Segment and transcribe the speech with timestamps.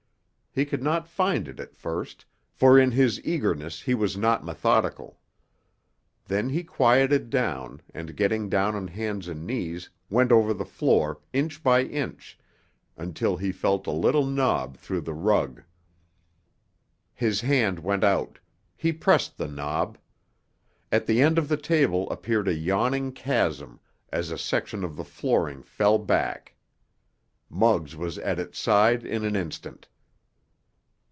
[0.53, 5.17] He could not find it at first, for in his eagerness he was not methodical.
[6.25, 11.21] Then he quieted down, and, getting down on hands and knees, went over the floor,
[11.31, 12.37] inch by inch,
[12.97, 15.63] until he felt a little knob through the rug.
[17.13, 18.37] His hand went out;
[18.75, 19.97] he pressed the knob.
[20.91, 23.79] At the end of the table appeared a yawning chasm,
[24.09, 26.55] as a section of the flooring fell back.
[27.49, 29.87] Muggs was at its side in an instant.